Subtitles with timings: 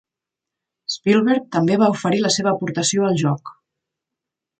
[0.93, 3.53] Spielberg també va oferir la seva aportació al joc.